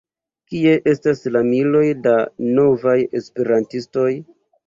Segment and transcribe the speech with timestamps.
[0.51, 2.15] Kie estas la miloj da
[2.59, 4.09] novaj esperantistoj?